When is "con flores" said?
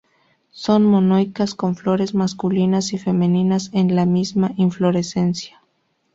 1.53-2.15